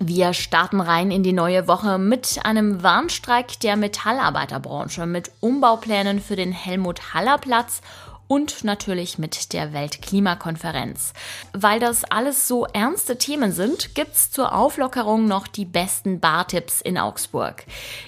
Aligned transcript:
Wir 0.00 0.32
starten 0.32 0.80
rein 0.80 1.10
in 1.10 1.22
die 1.22 1.32
neue 1.32 1.68
Woche 1.68 1.98
mit 1.98 2.40
einem 2.44 2.82
Warnstreik 2.82 3.60
der 3.60 3.76
Metallarbeiterbranche, 3.76 5.06
mit 5.06 5.30
Umbauplänen 5.40 6.20
für 6.20 6.34
den 6.34 6.50
Helmut 6.52 7.14
Haller 7.14 7.38
Platz 7.38 7.82
und 8.28 8.62
natürlich 8.62 9.18
mit 9.18 9.52
der 9.52 9.72
Weltklimakonferenz. 9.72 11.12
Weil 11.52 11.80
das 11.80 12.04
alles 12.04 12.46
so 12.46 12.66
ernste 12.66 13.18
Themen 13.18 13.52
sind, 13.52 13.94
gibt's 13.94 14.30
zur 14.30 14.54
Auflockerung 14.54 15.26
noch 15.26 15.46
die 15.48 15.64
besten 15.64 16.20
Bartipps 16.20 16.80
in 16.80 16.98
Augsburg. 16.98 17.64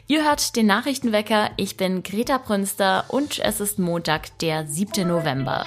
Ihr 0.07 0.25
hört 0.25 0.57
den 0.57 0.67
Nachrichtenwecker, 0.67 1.51
ich 1.57 1.77
bin 1.77 2.03
Greta 2.03 2.39
Brünster 2.39 3.05
und 3.09 3.39
es 3.39 3.61
ist 3.61 3.79
Montag, 3.79 4.39
der 4.39 4.67
7. 4.67 5.09
November. 5.09 5.67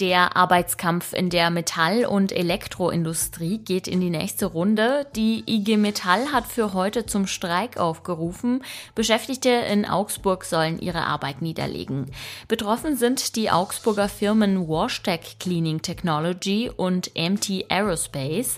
Der 0.00 0.36
Arbeitskampf 0.36 1.12
in 1.12 1.30
der 1.30 1.50
Metall- 1.50 2.04
und 2.04 2.32
Elektroindustrie 2.32 3.58
geht 3.58 3.86
in 3.86 4.00
die 4.00 4.10
nächste 4.10 4.46
Runde. 4.46 5.06
Die 5.14 5.44
IG 5.46 5.76
Metall 5.76 6.32
hat 6.32 6.48
für 6.48 6.72
heute 6.72 7.06
zum 7.06 7.28
Streik 7.28 7.76
aufgerufen. 7.76 8.64
Beschäftigte 8.96 9.50
in 9.50 9.84
Augsburg 9.84 10.46
sollen 10.46 10.80
ihre 10.80 11.06
Arbeit 11.06 11.42
niederlegen. 11.42 12.10
Betroffen 12.48 12.96
sind 12.96 13.36
die 13.36 13.52
Augsburger 13.52 14.08
Firmen 14.08 14.66
Washtec 14.66 15.38
Cleaning 15.38 15.80
Technology 15.80 16.72
und 16.76 17.12
MT 17.14 17.66
Aerospace. 17.68 18.56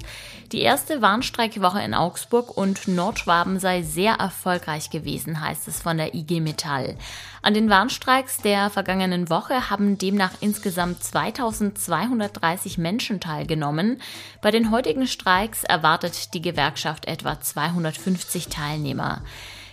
Die 0.53 0.61
erste 0.61 1.03
Warnstreikwoche 1.03 1.83
in 1.83 1.93
Augsburg 1.93 2.57
und 2.57 2.89
Nordschwaben 2.89 3.59
sei 3.59 3.83
sehr 3.83 4.15
erfolgreich 4.15 4.91
gewesen, 4.91 5.41
heißt 5.41 5.67
es 5.69 5.83
von 5.83 5.97
der 5.99 6.15
IG 6.15 6.41
Metall. 6.41 6.97
An 7.43 7.53
den 7.55 7.69
Warnstreiks 7.69 8.39
der 8.39 8.71
vergangenen 8.71 9.29
Woche 9.29 9.71
haben 9.71 9.99
demnach 9.99 10.33
insgesamt 10.41 11.03
2230 11.33 12.79
Menschen 12.79 13.21
teilgenommen. 13.21 14.01
Bei 14.43 14.51
den 14.51 14.71
heutigen 14.71 15.07
Streiks 15.07 15.65
erwartet 15.65 16.35
die 16.35 16.43
Gewerkschaft 16.43 17.07
etwa 17.07 17.41
250 17.41 18.49
Teilnehmer. 18.49 19.23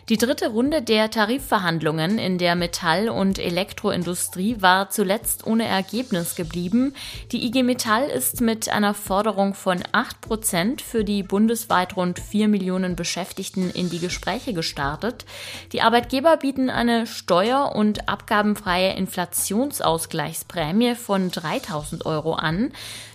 Die 0.10 0.18
dritte 0.18 0.50
Runde 0.50 0.82
der 0.82 1.10
Tarifverhandlungen 1.10 2.20
in 2.20 2.38
der 2.38 2.56
Metall- 2.56 3.08
und 3.08 3.40
Elektroindustrie 3.40 4.58
war 4.60 4.90
zuletzt 4.90 5.48
ohne 5.48 5.66
Ergebnis 5.66 6.36
geblieben. 6.36 6.94
Die 7.32 7.46
IG 7.46 7.64
Metall 7.64 8.10
ist 8.10 8.42
mit 8.42 8.68
einer 8.68 8.94
Forderung 8.94 9.54
von 9.54 9.82
8 9.94 10.20
Prozent 10.20 10.82
für 10.82 11.06
die 11.06 11.24
bundesweit 11.24 11.96
rund 11.96 12.20
4 12.20 12.50
Millionen 12.50 12.98
Beschäftigten 12.98 13.72
in 13.72 13.90
die 13.90 14.00
Gespräche 14.00 14.54
gestartet. 14.54 15.24
Die 15.72 15.82
Arbeitgeber 15.82 16.36
bieten 16.36 16.70
eine 16.70 17.08
steuer- 17.08 17.74
und 17.74 18.10
abgabenfreie 18.10 18.98
Inflationsausgleichsprämie 18.98 20.96
von 20.96 21.32
3000 21.32 22.06
Euro 22.06 22.34
an. 22.34 22.74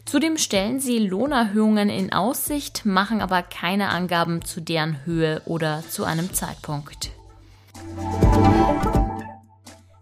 Zudem 0.08 0.38
stellen 0.38 0.80
sie 0.80 1.00
Lohnerhöhungen 1.00 1.90
in 1.90 2.14
Aussicht, 2.14 2.86
machen 2.86 3.20
aber 3.20 3.42
keine 3.42 3.90
Angaben 3.90 4.42
zu 4.42 4.62
deren 4.62 5.04
Höhe 5.04 5.42
oder 5.44 5.82
zu 5.86 6.04
einem 6.04 6.32
Zeitpunkt. 6.32 7.10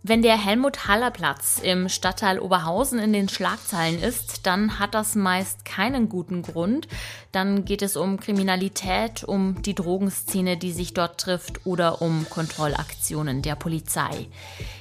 Wenn 0.08 0.22
der 0.22 0.38
Helmut 0.38 0.86
Haller 0.86 1.10
Platz 1.10 1.58
im 1.60 1.88
Stadtteil 1.88 2.38
Oberhausen 2.38 3.00
in 3.00 3.12
den 3.12 3.28
Schlagzeilen 3.28 4.00
ist, 4.00 4.46
dann 4.46 4.78
hat 4.78 4.94
das 4.94 5.16
meist 5.16 5.64
keinen 5.64 6.08
guten 6.08 6.42
Grund. 6.42 6.86
Dann 7.32 7.64
geht 7.64 7.82
es 7.82 7.96
um 7.96 8.20
Kriminalität, 8.20 9.24
um 9.24 9.60
die 9.62 9.74
Drogenszene, 9.74 10.58
die 10.58 10.70
sich 10.70 10.94
dort 10.94 11.18
trifft 11.18 11.66
oder 11.66 12.02
um 12.02 12.24
Kontrollaktionen 12.30 13.42
der 13.42 13.56
Polizei. 13.56 14.28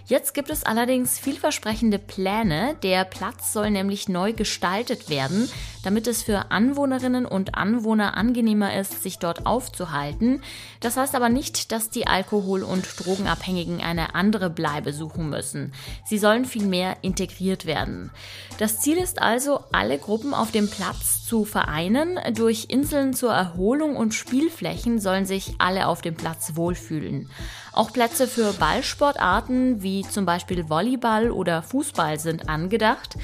Jetzt 0.06 0.36
gibt 0.36 0.52
es 0.52 0.64
allerdings 0.64 1.18
vielversprechende 1.18 1.98
Pläne. 1.98 2.76
Der 2.84 3.04
Platz 3.04 3.52
soll 3.52 3.72
nämlich 3.72 4.08
neu 4.08 4.32
gestaltet 4.32 5.10
werden, 5.10 5.50
damit 5.84 6.06
es 6.06 6.22
für 6.22 6.52
Anwohnerinnen 6.52 7.26
und 7.26 7.56
Anwohner 7.56 8.16
angenehmer 8.16 8.80
ist, 8.80 9.02
sich 9.02 9.18
dort 9.18 9.48
aufzuhalten. 9.48 10.44
Das 10.82 10.98
heißt 10.98 11.16
aber 11.16 11.30
nicht, 11.30 11.72
dass 11.72 11.90
die 11.90 12.06
Alkohol- 12.06 12.62
und 12.62 12.88
Drogenabhängigen 13.04 13.82
eine 13.82 14.14
andere 14.14 14.52
Bleibe 14.52 14.94
suchen 14.94 15.15
suchen 15.16 15.30
müssen. 15.30 15.74
Sie 16.06 16.18
sollen 16.18 16.46
vielmehr 16.46 16.98
integriert 17.02 17.66
werden. 17.66 18.12
Das 18.58 18.80
Ziel 18.80 18.98
ist 18.98 19.22
also, 19.22 19.62
alle 19.72 19.98
Gruppen 19.98 20.34
auf 20.34 20.52
dem 20.52 20.70
Platz 20.70 21.26
zu 21.26 21.46
vereinen. 21.46 22.20
Durch 22.34 22.68
Inseln 22.70 23.14
zur 23.14 23.32
Erholung 23.32 23.96
und 23.96 24.14
Spielflächen 24.14 25.00
sollen 25.00 25.26
sich 25.26 25.56
alle 25.58 25.88
auf 25.88 26.02
dem 26.02 26.16
Platz 26.16 26.56
wohlfühlen. 26.56 27.30
Auch 27.74 27.92
Plätze 27.92 28.28
für 28.28 28.54
Ballsportarten 28.54 29.82
wie 29.82 30.04
zum 30.04 30.26
Beispiel 30.26 30.70
Volleyball 30.70 31.32
oder 31.32 31.62
Fußball 31.62 32.20
sind 32.20 32.48
angedacht. 32.48 33.18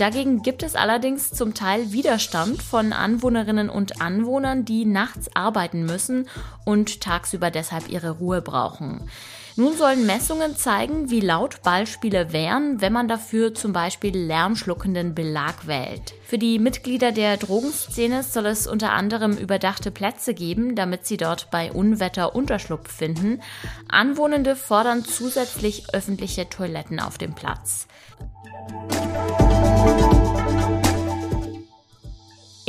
Dagegen 0.00 0.40
gibt 0.40 0.62
es 0.62 0.76
allerdings 0.76 1.30
zum 1.30 1.52
Teil 1.52 1.92
Widerstand 1.92 2.62
von 2.62 2.94
Anwohnerinnen 2.94 3.68
und 3.68 4.00
Anwohnern, 4.00 4.64
die 4.64 4.86
nachts 4.86 5.28
arbeiten 5.36 5.84
müssen 5.84 6.26
und 6.64 7.02
tagsüber 7.02 7.50
deshalb 7.50 7.90
ihre 7.90 8.12
Ruhe 8.12 8.40
brauchen. 8.40 9.10
Nun 9.56 9.76
sollen 9.76 10.06
Messungen 10.06 10.56
zeigen, 10.56 11.10
wie 11.10 11.20
laut 11.20 11.60
Ballspiele 11.62 12.32
wären, 12.32 12.80
wenn 12.80 12.94
man 12.94 13.08
dafür 13.08 13.54
zum 13.54 13.74
Beispiel 13.74 14.16
lärmschluckenden 14.16 15.14
Belag 15.14 15.66
wählt. 15.66 16.14
Für 16.24 16.38
die 16.38 16.58
Mitglieder 16.58 17.12
der 17.12 17.36
Drogenszene 17.36 18.22
soll 18.22 18.46
es 18.46 18.66
unter 18.66 18.92
anderem 18.92 19.36
überdachte 19.36 19.90
Plätze 19.90 20.32
geben, 20.32 20.76
damit 20.76 21.04
sie 21.04 21.18
dort 21.18 21.50
bei 21.50 21.70
Unwetter 21.70 22.34
Unterschlupf 22.34 22.90
finden. 22.90 23.42
Anwohnende 23.90 24.56
fordern 24.56 25.04
zusätzlich 25.04 25.92
öffentliche 25.92 26.48
Toiletten 26.48 27.00
auf 27.00 27.18
dem 27.18 27.34
Platz. 27.34 27.86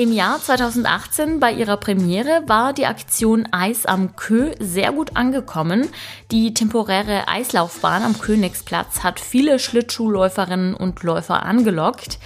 Im 0.01 0.11
Jahr 0.11 0.41
2018 0.41 1.39
bei 1.39 1.53
ihrer 1.53 1.77
Premiere 1.77 2.41
war 2.47 2.73
die 2.73 2.87
Aktion 2.87 3.47
Eis 3.51 3.85
am 3.85 4.15
Kö 4.15 4.51
sehr 4.57 4.93
gut 4.93 5.15
angekommen. 5.15 5.89
Die 6.31 6.55
temporäre 6.55 7.27
Eislaufbahn 7.27 8.01
am 8.01 8.19
Königsplatz 8.19 9.03
hat 9.03 9.19
viele 9.19 9.59
Schlittschuhläuferinnen 9.59 10.73
und 10.73 11.03
Läufer 11.03 11.45
angelockt. 11.45 12.17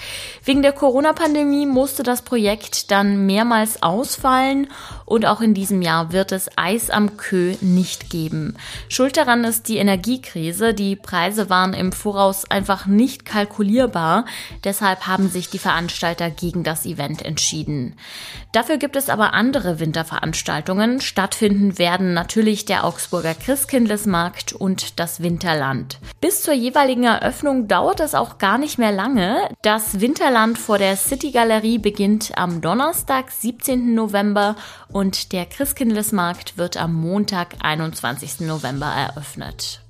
Wegen 0.45 0.61
der 0.61 0.71
Corona-Pandemie 0.71 1.65
musste 1.65 2.03
das 2.03 2.21
Projekt 2.21 2.91
dann 2.91 3.25
mehrmals 3.25 3.83
ausfallen 3.83 4.67
und 5.03 5.25
auch 5.25 5.41
in 5.41 5.53
diesem 5.53 5.81
Jahr 5.81 6.13
wird 6.13 6.31
es 6.31 6.49
Eis 6.55 6.89
am 6.89 7.17
Kö 7.17 7.55
nicht 7.59 8.09
geben. 8.09 8.55
Schuld 8.87 9.17
daran 9.17 9.43
ist 9.43 9.67
die 9.67 9.79
Energiekrise. 9.79 10.73
Die 10.73 10.95
Preise 10.95 11.49
waren 11.49 11.73
im 11.73 11.91
Voraus 11.91 12.49
einfach 12.49 12.85
nicht 12.85 13.25
kalkulierbar. 13.25 14.23
Deshalb 14.63 15.07
haben 15.07 15.27
sich 15.27 15.49
die 15.49 15.59
Veranstalter 15.59 16.29
gegen 16.29 16.63
das 16.63 16.85
Event 16.85 17.21
entschieden 17.25 17.64
entschieden. 17.65 17.95
Dafür 18.51 18.77
gibt 18.77 18.95
es 18.95 19.09
aber 19.09 19.33
andere 19.33 19.79
Winterveranstaltungen. 19.79 21.01
Stattfinden 21.01 21.77
werden 21.77 22.13
natürlich 22.13 22.65
der 22.65 22.85
Augsburger 22.85 23.33
Christkindlesmarkt 23.33 24.53
und 24.53 24.99
das 24.99 25.21
Winterland. 25.21 25.99
Bis 26.21 26.43
zur 26.43 26.53
jeweiligen 26.53 27.03
Eröffnung 27.03 27.67
dauert 27.67 27.99
es 27.99 28.15
auch 28.15 28.37
gar 28.37 28.57
nicht 28.57 28.77
mehr 28.77 28.91
lange. 28.91 29.49
Das 29.61 29.99
Winterland 29.99 30.57
vor 30.57 30.77
der 30.77 30.95
City 30.95 31.31
Galerie 31.31 31.77
beginnt 31.77 32.31
am 32.37 32.61
Donnerstag, 32.61 33.31
17. 33.31 33.93
November 33.93 34.55
und 34.91 35.33
der 35.33 35.45
Christkindlesmarkt 35.45 36.57
wird 36.57 36.77
am 36.77 36.93
Montag, 36.93 37.55
21. 37.61 38.41
November 38.41 38.87
eröffnet. 38.87 39.84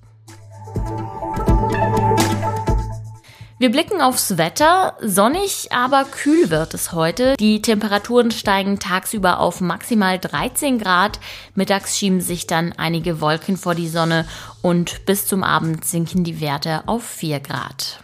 Wir 3.66 3.72
blicken 3.72 4.00
aufs 4.00 4.38
Wetter. 4.38 4.96
Sonnig, 5.02 5.72
aber 5.72 6.06
kühl 6.06 6.52
wird 6.52 6.76
es 6.76 6.92
heute. 6.92 7.36
Die 7.40 7.64
Temperaturen 7.64 8.30
steigen 8.30 8.78
tagsüber 8.78 9.40
auf 9.40 9.60
maximal 9.60 10.20
13 10.20 10.78
Grad. 10.78 11.20
Mittags 11.56 11.98
schieben 11.98 12.22
sich 12.22 12.46
dann 12.46 12.74
einige 12.78 13.22
Wolken 13.22 13.58
vor 13.58 13.74
die 13.74 13.90
Sonne 13.90 14.28
und 14.62 15.08
bis 15.08 15.26
zum 15.26 15.44
Abend 15.44 15.84
sinken 15.84 16.24
die 16.24 16.42
Werte 16.42 16.84
auf 16.86 17.04
4 17.04 17.40
Grad. 17.40 18.02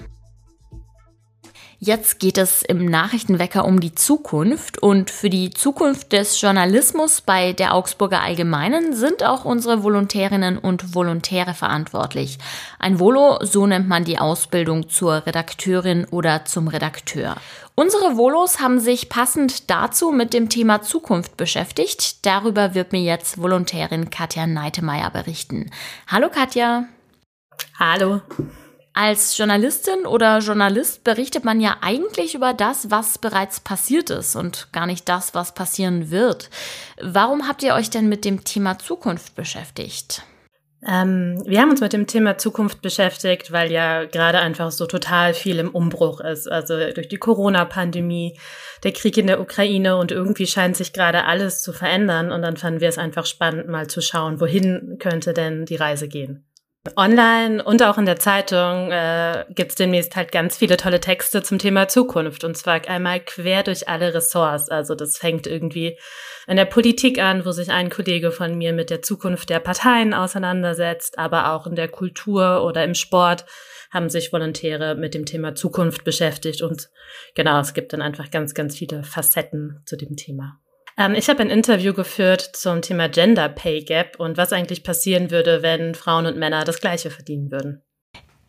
Jetzt 1.83 2.19
geht 2.19 2.37
es 2.37 2.61
im 2.61 2.85
Nachrichtenwecker 2.85 3.65
um 3.65 3.79
die 3.79 3.95
Zukunft 3.95 4.83
und 4.83 5.09
für 5.09 5.31
die 5.31 5.49
Zukunft 5.49 6.11
des 6.11 6.39
Journalismus 6.39 7.21
bei 7.21 7.53
der 7.53 7.73
Augsburger 7.73 8.21
Allgemeinen 8.21 8.93
sind 8.93 9.23
auch 9.23 9.45
unsere 9.45 9.81
Volontärinnen 9.81 10.59
und 10.59 10.93
Volontäre 10.93 11.55
verantwortlich. 11.55 12.37
Ein 12.77 12.99
Volo, 12.99 13.39
so 13.41 13.65
nennt 13.65 13.87
man 13.87 14.03
die 14.03 14.19
Ausbildung 14.19 14.89
zur 14.89 15.25
Redakteurin 15.25 16.05
oder 16.11 16.45
zum 16.45 16.67
Redakteur. 16.67 17.35
Unsere 17.73 18.15
Volos 18.15 18.59
haben 18.59 18.79
sich 18.79 19.09
passend 19.09 19.71
dazu 19.71 20.11
mit 20.11 20.35
dem 20.35 20.49
Thema 20.49 20.83
Zukunft 20.83 21.35
beschäftigt. 21.35 22.27
Darüber 22.27 22.75
wird 22.75 22.91
mir 22.91 23.01
jetzt 23.01 23.41
Volontärin 23.41 24.11
Katja 24.11 24.45
Neitemeyer 24.45 25.09
berichten. 25.09 25.71
Hallo 26.05 26.29
Katja. 26.29 26.85
Hallo. 27.79 28.21
Als 29.03 29.35
Journalistin 29.35 30.05
oder 30.05 30.37
Journalist 30.37 31.03
berichtet 31.03 31.43
man 31.43 31.59
ja 31.59 31.77
eigentlich 31.81 32.35
über 32.35 32.53
das, 32.53 32.91
was 32.91 33.17
bereits 33.17 33.59
passiert 33.59 34.11
ist 34.11 34.35
und 34.35 34.71
gar 34.73 34.85
nicht 34.85 35.09
das, 35.09 35.33
was 35.33 35.55
passieren 35.55 36.11
wird. 36.11 36.51
Warum 37.01 37.47
habt 37.47 37.63
ihr 37.63 37.73
euch 37.73 37.89
denn 37.89 38.09
mit 38.09 38.25
dem 38.25 38.43
Thema 38.43 38.77
Zukunft 38.77 39.33
beschäftigt? 39.33 40.21
Ähm, 40.87 41.41
wir 41.47 41.61
haben 41.61 41.71
uns 41.71 41.81
mit 41.81 41.93
dem 41.93 42.05
Thema 42.05 42.37
Zukunft 42.37 42.83
beschäftigt, 42.83 43.51
weil 43.51 43.71
ja 43.71 44.05
gerade 44.05 44.37
einfach 44.37 44.69
so 44.69 44.85
total 44.85 45.33
viel 45.33 45.57
im 45.57 45.71
Umbruch 45.71 46.19
ist. 46.19 46.47
Also 46.47 46.75
durch 46.93 47.07
die 47.09 47.17
Corona-Pandemie, 47.17 48.37
der 48.83 48.91
Krieg 48.91 49.17
in 49.17 49.25
der 49.25 49.41
Ukraine 49.41 49.97
und 49.97 50.11
irgendwie 50.11 50.45
scheint 50.45 50.77
sich 50.77 50.93
gerade 50.93 51.25
alles 51.25 51.63
zu 51.63 51.73
verändern. 51.73 52.31
Und 52.31 52.43
dann 52.43 52.55
fanden 52.55 52.81
wir 52.81 52.89
es 52.89 52.99
einfach 52.99 53.25
spannend, 53.25 53.67
mal 53.67 53.87
zu 53.87 53.99
schauen, 53.99 54.39
wohin 54.39 54.97
könnte 54.99 55.33
denn 55.33 55.65
die 55.65 55.75
Reise 55.75 56.07
gehen. 56.07 56.45
Online 56.95 57.63
und 57.63 57.83
auch 57.83 57.99
in 57.99 58.07
der 58.07 58.17
Zeitung 58.17 58.91
äh, 58.91 59.45
gibt 59.49 59.69
es 59.69 59.75
demnächst 59.75 60.15
halt 60.15 60.31
ganz 60.31 60.57
viele 60.57 60.77
tolle 60.77 60.99
Texte 60.99 61.43
zum 61.43 61.59
Thema 61.59 61.87
Zukunft 61.87 62.43
und 62.43 62.57
zwar 62.57 62.87
einmal 62.87 63.19
quer 63.19 63.61
durch 63.61 63.87
alle 63.87 64.15
Ressorts. 64.15 64.69
Also 64.69 64.95
das 64.95 65.19
fängt 65.19 65.45
irgendwie 65.45 65.99
in 66.47 66.55
der 66.55 66.65
Politik 66.65 67.19
an, 67.19 67.45
wo 67.45 67.51
sich 67.51 67.69
ein 67.69 67.91
Kollege 67.91 68.31
von 68.31 68.57
mir 68.57 68.73
mit 68.73 68.89
der 68.89 69.03
Zukunft 69.03 69.51
der 69.51 69.59
Parteien 69.59 70.15
auseinandersetzt, 70.15 71.19
aber 71.19 71.53
auch 71.53 71.67
in 71.67 71.75
der 71.75 71.87
Kultur 71.87 72.65
oder 72.65 72.83
im 72.83 72.95
Sport 72.95 73.45
haben 73.91 74.09
sich 74.09 74.33
Volontäre 74.33 74.95
mit 74.95 75.13
dem 75.13 75.25
Thema 75.25 75.53
Zukunft 75.53 76.03
beschäftigt 76.03 76.63
und 76.63 76.89
genau, 77.35 77.59
es 77.59 77.75
gibt 77.75 77.93
dann 77.93 78.01
einfach 78.01 78.31
ganz, 78.31 78.55
ganz 78.55 78.75
viele 78.75 79.03
Facetten 79.03 79.83
zu 79.85 79.97
dem 79.97 80.15
Thema. 80.15 80.59
Ähm, 81.01 81.15
ich 81.15 81.29
habe 81.29 81.41
ein 81.41 81.49
Interview 81.49 81.93
geführt 81.93 82.41
zum 82.41 82.81
Thema 82.81 83.09
Gender 83.09 83.49
Pay 83.49 83.83
Gap 83.83 84.19
und 84.19 84.37
was 84.37 84.53
eigentlich 84.53 84.83
passieren 84.83 85.31
würde, 85.31 85.63
wenn 85.63 85.95
Frauen 85.95 86.27
und 86.27 86.37
Männer 86.37 86.63
das 86.63 86.79
Gleiche 86.79 87.09
verdienen 87.09 87.51
würden. 87.51 87.81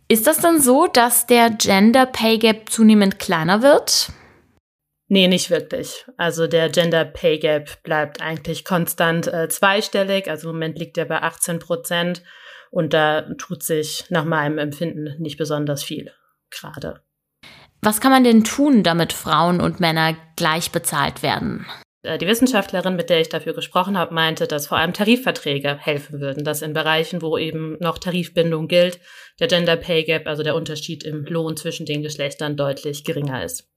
Ist 0.08 0.26
das 0.26 0.38
dann 0.38 0.60
so, 0.60 0.87
dass 0.87 1.26
der 1.26 1.49
Gender 1.50 2.04
Pay 2.04 2.38
Gap 2.38 2.69
zunehmend 2.69 3.19
kleiner 3.19 3.62
wird? 3.62 4.12
Nee, 5.08 5.28
nicht 5.28 5.50
wirklich. 5.50 6.04
Also 6.19 6.46
der 6.46 6.69
Gender 6.69 7.06
Pay 7.06 7.38
Gap 7.38 7.82
bleibt 7.82 8.20
eigentlich 8.20 8.64
konstant 8.64 9.26
äh, 9.32 9.49
zweistellig. 9.49 10.28
Also 10.28 10.50
im 10.50 10.56
Moment 10.56 10.78
liegt 10.78 10.99
er 10.99 11.06
bei 11.06 11.22
18 11.22 11.58
Prozent 11.58 12.22
und 12.70 12.93
da 12.93 13.22
tut 13.38 13.62
sich 13.62 14.04
nach 14.10 14.25
meinem 14.25 14.58
Empfinden 14.58 15.16
nicht 15.19 15.38
besonders 15.38 15.82
viel 15.82 16.12
gerade. 16.50 17.02
Was 17.81 18.00
kann 18.00 18.12
man 18.12 18.25
denn 18.25 18.44
tun, 18.44 18.82
damit 18.82 19.12
Frauen 19.12 19.60
und 19.60 19.81
Männer 19.81 20.14
gleich 20.37 20.70
bezahlt 20.70 21.22
werden? 21.22 21.66
Äh, 22.02 22.19
die 22.19 22.26
Wissenschaftlerin, 22.26 22.96
mit 22.96 23.10
der 23.10 23.20
ich 23.20 23.28
dafür 23.28 23.54
gesprochen 23.54 23.96
habe, 23.96 24.14
meinte, 24.14 24.46
dass 24.46 24.66
vor 24.66 24.78
allem 24.78 24.93
Tarifverträge 24.93 25.78
helfen 25.78 26.20
würden, 26.20 26.44
dass 26.44 26.62
in 26.62 26.72
Bereichen, 26.72 27.22
wo 27.22 27.38
eben 27.38 27.76
noch 27.81 27.99
Tarifbindung 27.99 28.69
gilt, 28.69 29.00
der 29.40 29.49
Gender 29.49 29.76
Pay 29.76 30.04
Gap, 30.04 30.26
also 30.26 30.43
der 30.43 30.54
Unterschied 30.54 31.04
im 31.04 31.25
Lohn 31.25 31.56
zwischen 31.56 31.87
den 31.87 32.02
Geschlechtern, 32.02 32.56
deutlich 32.56 33.04
geringer 33.04 33.44
ist. 33.44 33.69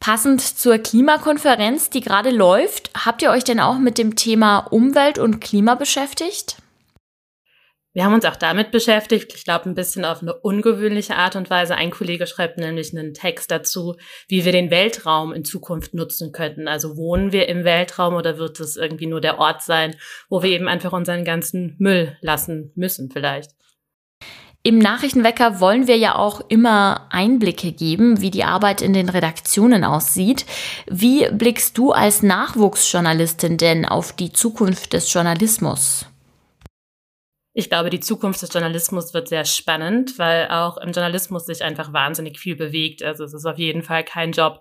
Passend 0.00 0.40
zur 0.40 0.78
Klimakonferenz, 0.78 1.90
die 1.90 2.00
gerade 2.00 2.30
läuft, 2.30 2.90
habt 2.94 3.22
ihr 3.22 3.30
euch 3.30 3.44
denn 3.44 3.60
auch 3.60 3.78
mit 3.78 3.98
dem 3.98 4.16
Thema 4.16 4.58
Umwelt 4.58 5.18
und 5.18 5.40
Klima 5.40 5.74
beschäftigt? 5.74 6.56
Wir 7.96 8.04
haben 8.04 8.12
uns 8.12 8.26
auch 8.26 8.36
damit 8.36 8.72
beschäftigt, 8.72 9.32
ich 9.34 9.44
glaube, 9.44 9.70
ein 9.70 9.74
bisschen 9.74 10.04
auf 10.04 10.20
eine 10.20 10.34
ungewöhnliche 10.34 11.16
Art 11.16 11.34
und 11.34 11.48
Weise. 11.48 11.76
Ein 11.76 11.90
Kollege 11.90 12.26
schreibt 12.26 12.58
nämlich 12.58 12.92
einen 12.92 13.14
Text 13.14 13.50
dazu, 13.50 13.96
wie 14.28 14.44
wir 14.44 14.52
den 14.52 14.70
Weltraum 14.70 15.32
in 15.32 15.46
Zukunft 15.46 15.94
nutzen 15.94 16.30
könnten. 16.30 16.68
Also 16.68 16.98
wohnen 16.98 17.32
wir 17.32 17.48
im 17.48 17.64
Weltraum 17.64 18.12
oder 18.12 18.36
wird 18.36 18.60
es 18.60 18.76
irgendwie 18.76 19.06
nur 19.06 19.22
der 19.22 19.38
Ort 19.38 19.62
sein, 19.62 19.96
wo 20.28 20.42
wir 20.42 20.50
eben 20.50 20.68
einfach 20.68 20.92
unseren 20.92 21.24
ganzen 21.24 21.74
Müll 21.78 22.18
lassen 22.20 22.70
müssen 22.74 23.10
vielleicht? 23.10 23.52
Im 24.62 24.76
Nachrichtenwecker 24.78 25.60
wollen 25.60 25.86
wir 25.86 25.96
ja 25.96 26.16
auch 26.16 26.42
immer 26.50 27.08
Einblicke 27.08 27.72
geben, 27.72 28.20
wie 28.20 28.30
die 28.30 28.44
Arbeit 28.44 28.82
in 28.82 28.92
den 28.92 29.08
Redaktionen 29.08 29.84
aussieht. 29.84 30.44
Wie 30.86 31.30
blickst 31.30 31.78
du 31.78 31.92
als 31.92 32.22
Nachwuchsjournalistin 32.22 33.56
denn 33.56 33.86
auf 33.86 34.12
die 34.12 34.34
Zukunft 34.34 34.92
des 34.92 35.10
Journalismus? 35.10 36.04
Ich 37.58 37.70
glaube, 37.70 37.88
die 37.88 38.00
Zukunft 38.00 38.42
des 38.42 38.52
Journalismus 38.52 39.14
wird 39.14 39.28
sehr 39.28 39.46
spannend, 39.46 40.18
weil 40.18 40.48
auch 40.48 40.76
im 40.76 40.92
Journalismus 40.92 41.46
sich 41.46 41.64
einfach 41.64 41.90
wahnsinnig 41.90 42.38
viel 42.38 42.54
bewegt. 42.54 43.02
Also 43.02 43.24
es 43.24 43.32
ist 43.32 43.46
auf 43.46 43.56
jeden 43.56 43.82
Fall 43.82 44.04
kein 44.04 44.32
Job, 44.32 44.60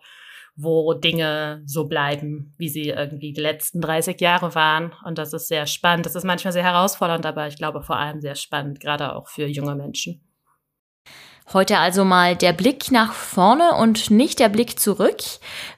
wo 0.56 0.94
Dinge 0.94 1.62
so 1.65 1.89
bleiben, 1.89 2.56
wie 2.57 2.69
sie 2.69 2.88
irgendwie 2.88 3.33
die 3.33 3.42
letzten 3.42 3.81
30 3.81 4.21
Jahre 4.21 4.56
waren. 4.56 4.94
Und 5.03 5.18
das 5.18 5.33
ist 5.33 5.50
sehr 5.50 5.68
spannend. 5.68 6.06
Das 6.06 6.15
ist 6.15 6.24
manchmal 6.24 6.53
sehr 6.53 6.63
herausfordernd, 6.63 7.25
aber 7.25 7.47
ich 7.47 7.57
glaube 7.57 7.81
vor 7.81 7.97
allem 7.97 8.21
sehr 8.21 8.36
spannend, 8.36 8.80
gerade 8.80 9.13
auch 9.13 9.27
für 9.27 9.45
junge 9.45 9.75
Menschen. 9.75 10.25
Heute 11.53 11.77
also 11.77 12.03
mal 12.06 12.36
der 12.36 12.53
Blick 12.53 12.92
nach 12.92 13.13
vorne 13.13 13.75
und 13.75 14.09
nicht 14.09 14.39
der 14.39 14.50
Blick 14.50 14.80
zurück, 14.80 15.18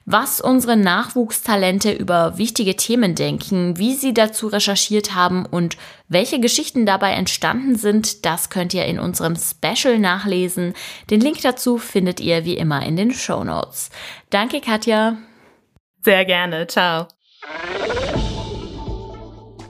was 0.06 0.40
unsere 0.40 0.78
Nachwuchstalente 0.78 1.92
über 1.92 2.38
wichtige 2.38 2.74
Themen 2.74 3.14
denken, 3.14 3.76
wie 3.76 3.94
sie 3.94 4.14
dazu 4.14 4.46
recherchiert 4.46 5.14
haben 5.14 5.44
und 5.44 5.76
welche 6.08 6.40
Geschichten 6.40 6.86
dabei 6.86 7.12
entstanden 7.12 7.76
sind, 7.76 8.24
das 8.24 8.48
könnt 8.48 8.72
ihr 8.72 8.86
in 8.86 8.98
unserem 8.98 9.36
Special 9.36 9.98
nachlesen. 9.98 10.72
Den 11.10 11.20
Link 11.20 11.42
dazu 11.42 11.76
findet 11.76 12.18
ihr 12.20 12.46
wie 12.46 12.56
immer 12.56 12.84
in 12.86 12.96
den 12.96 13.12
Show 13.12 13.44
Notes. 13.44 13.90
Danke, 14.30 14.62
Katja. 14.62 15.18
Sehr 16.02 16.24
gerne. 16.24 16.66
Ciao. 16.66 17.08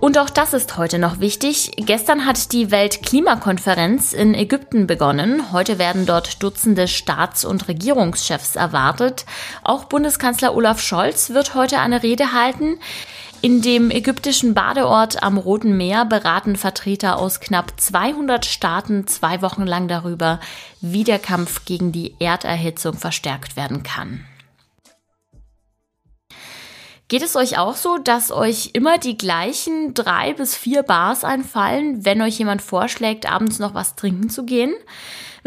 Und 0.00 0.16
auch 0.16 0.30
das 0.30 0.52
ist 0.52 0.76
heute 0.76 1.00
noch 1.00 1.18
wichtig. 1.18 1.72
Gestern 1.76 2.24
hat 2.24 2.52
die 2.52 2.70
Weltklimakonferenz 2.70 4.12
in 4.12 4.32
Ägypten 4.32 4.86
begonnen. 4.86 5.50
Heute 5.50 5.78
werden 5.80 6.06
dort 6.06 6.40
Dutzende 6.40 6.86
Staats- 6.86 7.44
und 7.44 7.66
Regierungschefs 7.66 8.54
erwartet. 8.54 9.26
Auch 9.64 9.84
Bundeskanzler 9.84 10.54
Olaf 10.54 10.80
Scholz 10.80 11.30
wird 11.30 11.56
heute 11.56 11.80
eine 11.80 12.04
Rede 12.04 12.32
halten. 12.32 12.78
In 13.42 13.60
dem 13.60 13.90
ägyptischen 13.90 14.54
Badeort 14.54 15.24
am 15.24 15.36
Roten 15.36 15.76
Meer 15.76 16.04
beraten 16.04 16.54
Vertreter 16.54 17.18
aus 17.18 17.40
knapp 17.40 17.72
200 17.76 18.46
Staaten 18.46 19.08
zwei 19.08 19.42
Wochen 19.42 19.66
lang 19.66 19.88
darüber, 19.88 20.38
wie 20.80 21.02
der 21.02 21.18
Kampf 21.18 21.64
gegen 21.64 21.90
die 21.90 22.14
Erderhitzung 22.20 22.94
verstärkt 22.94 23.56
werden 23.56 23.82
kann. 23.82 24.27
Geht 27.08 27.22
es 27.22 27.36
euch 27.36 27.56
auch 27.56 27.74
so, 27.74 27.96
dass 27.96 28.30
euch 28.30 28.70
immer 28.74 28.98
die 28.98 29.16
gleichen 29.16 29.94
drei 29.94 30.34
bis 30.34 30.54
vier 30.54 30.82
Bars 30.82 31.24
einfallen, 31.24 32.04
wenn 32.04 32.20
euch 32.20 32.38
jemand 32.38 32.60
vorschlägt, 32.60 33.30
abends 33.30 33.58
noch 33.58 33.72
was 33.72 33.96
trinken 33.96 34.28
zu 34.28 34.44
gehen? 34.44 34.74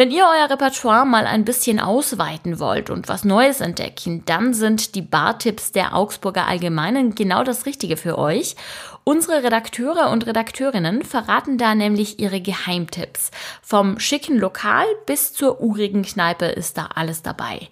Wenn 0.01 0.09
ihr 0.09 0.23
euer 0.23 0.49
Repertoire 0.49 1.05
mal 1.05 1.27
ein 1.27 1.45
bisschen 1.45 1.79
ausweiten 1.79 2.59
wollt 2.59 2.89
und 2.89 3.07
was 3.07 3.23
Neues 3.23 3.61
entdecken, 3.61 4.23
dann 4.25 4.55
sind 4.55 4.95
die 4.95 5.03
Bartipps 5.03 5.73
der 5.73 5.95
Augsburger 5.95 6.47
Allgemeinen 6.47 7.13
genau 7.13 7.43
das 7.43 7.67
Richtige 7.67 7.97
für 7.97 8.17
euch. 8.17 8.55
Unsere 9.03 9.43
Redakteure 9.43 10.11
und 10.11 10.27
Redakteurinnen 10.27 11.03
verraten 11.03 11.57
da 11.57 11.73
nämlich 11.73 12.19
ihre 12.19 12.39
Geheimtipps. 12.39 13.31
Vom 13.63 13.99
schicken 13.99 14.37
Lokal 14.37 14.85
bis 15.07 15.33
zur 15.33 15.59
urigen 15.59 16.03
Kneipe 16.03 16.45
ist 16.45 16.77
da 16.77 16.89
alles 16.93 17.23
dabei. 17.23 17.67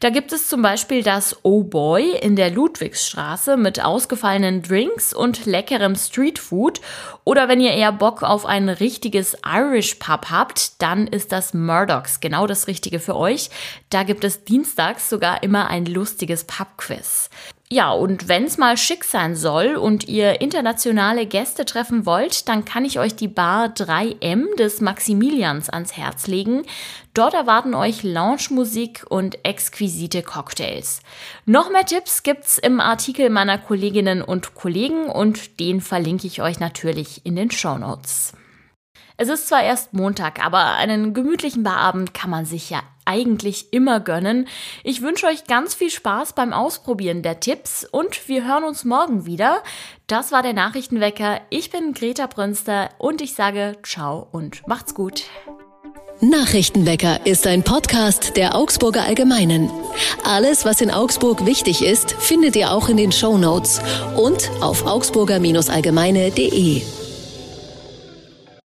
Da 0.00 0.10
gibt 0.10 0.32
es 0.32 0.48
zum 0.48 0.60
Beispiel 0.60 1.02
das 1.02 1.38
Oh 1.42 1.62
Boy 1.62 2.18
in 2.18 2.36
der 2.36 2.50
Ludwigsstraße 2.50 3.56
mit 3.56 3.82
ausgefallenen 3.82 4.60
Drinks 4.60 5.14
und 5.14 5.46
leckerem 5.46 5.94
Streetfood. 5.94 6.82
Oder 7.24 7.48
wenn 7.48 7.62
ihr 7.62 7.72
eher 7.72 7.92
Bock 7.92 8.22
auf 8.22 8.44
ein 8.44 8.68
richtiges 8.68 9.34
Irish 9.46 9.94
Pub 9.94 10.26
habt, 10.30 10.82
dann 10.82 11.06
ist 11.06 11.32
das 11.32 11.54
Murdochs 11.66 12.20
genau 12.20 12.46
das 12.46 12.68
Richtige 12.68 13.00
für 13.00 13.16
euch. 13.16 13.50
Da 13.90 14.04
gibt 14.04 14.24
es 14.24 14.44
dienstags 14.44 15.10
sogar 15.10 15.42
immer 15.42 15.68
ein 15.68 15.84
lustiges 15.84 16.44
Pubquiz. 16.44 17.28
Ja, 17.68 17.90
und 17.90 18.28
wenn 18.28 18.44
es 18.44 18.58
mal 18.58 18.76
schick 18.76 19.02
sein 19.02 19.34
soll 19.34 19.74
und 19.74 20.06
ihr 20.06 20.40
internationale 20.40 21.26
Gäste 21.26 21.64
treffen 21.64 22.06
wollt, 22.06 22.48
dann 22.48 22.64
kann 22.64 22.84
ich 22.84 23.00
euch 23.00 23.16
die 23.16 23.26
Bar 23.26 23.70
3M 23.70 24.54
des 24.56 24.80
Maximilians 24.80 25.68
ans 25.68 25.96
Herz 25.96 26.28
legen. 26.28 26.62
Dort 27.12 27.34
erwarten 27.34 27.74
euch 27.74 28.04
Lounge-Musik 28.04 29.04
und 29.08 29.44
exquisite 29.44 30.22
Cocktails. 30.22 31.00
Noch 31.44 31.68
mehr 31.70 31.84
Tipps 31.84 32.22
gibt's 32.22 32.58
im 32.58 32.78
Artikel 32.78 33.30
meiner 33.30 33.58
Kolleginnen 33.58 34.22
und 34.22 34.54
Kollegen 34.54 35.06
und 35.06 35.58
den 35.58 35.80
verlinke 35.80 36.28
ich 36.28 36.42
euch 36.42 36.60
natürlich 36.60 37.26
in 37.26 37.34
den 37.34 37.50
Show 37.50 37.78
Notes. 37.78 38.32
Es 39.18 39.28
ist 39.28 39.48
zwar 39.48 39.62
erst 39.62 39.94
Montag, 39.94 40.44
aber 40.44 40.74
einen 40.74 41.14
gemütlichen 41.14 41.62
Barabend 41.62 42.12
kann 42.12 42.28
man 42.28 42.44
sich 42.44 42.68
ja 42.68 42.82
eigentlich 43.06 43.72
immer 43.72 44.00
gönnen. 44.00 44.46
Ich 44.84 45.00
wünsche 45.00 45.26
euch 45.26 45.44
ganz 45.44 45.74
viel 45.74 45.90
Spaß 45.90 46.34
beim 46.34 46.52
Ausprobieren 46.52 47.22
der 47.22 47.40
Tipps 47.40 47.86
und 47.90 48.28
wir 48.28 48.46
hören 48.46 48.64
uns 48.64 48.84
morgen 48.84 49.24
wieder. 49.24 49.62
Das 50.06 50.32
war 50.32 50.42
der 50.42 50.52
Nachrichtenwecker. 50.52 51.40
Ich 51.48 51.70
bin 51.70 51.94
Greta 51.94 52.26
Brünster 52.26 52.90
und 52.98 53.22
ich 53.22 53.34
sage 53.34 53.78
ciao 53.82 54.28
und 54.32 54.66
macht's 54.66 54.94
gut. 54.94 55.24
Nachrichtenwecker 56.20 57.26
ist 57.26 57.46
ein 57.46 57.62
Podcast 57.62 58.36
der 58.36 58.54
Augsburger 58.54 59.04
Allgemeinen. 59.04 59.70
Alles, 60.24 60.64
was 60.64 60.80
in 60.80 60.90
Augsburg 60.90 61.44
wichtig 61.44 61.84
ist, 61.84 62.12
findet 62.12 62.56
ihr 62.56 62.72
auch 62.72 62.88
in 62.88 62.96
den 62.96 63.12
Show 63.12 63.36
Notes 63.36 63.80
und 64.16 64.50
auf 64.60 64.86
augsburger-allgemeine.de. 64.86 67.05